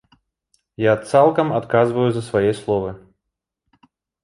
[0.83, 2.91] Я цалкам адказваю за свае словы.